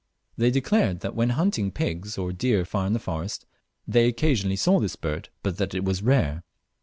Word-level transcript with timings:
They 0.35 0.49
declared 0.49 1.01
that 1.01 1.13
when 1.13 1.29
hunting 1.29 1.69
pigs 1.71 2.17
or 2.17 2.31
deer 2.33 2.65
far 2.65 2.87
in 2.87 2.93
the 2.93 2.97
forest 2.99 3.45
they 3.87 4.07
occasionally 4.07 4.55
saw 4.55 4.79
this 4.79 4.95
bird, 4.95 5.29
but 5.43 5.57
that 5.57 5.75
it 5.75 5.83
was 5.85 6.01
rare. 6.01 6.43